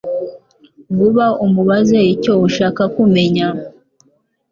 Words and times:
vuba 0.97 1.25
umubaze 1.45 1.99
icyo 2.13 2.33
ushaka 2.47 2.83
kumenya 2.95 3.47